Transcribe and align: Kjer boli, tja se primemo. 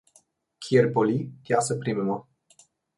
Kjer 0.63 0.89
boli, 0.97 1.19
tja 1.45 1.63
se 1.69 1.81
primemo. 1.85 2.21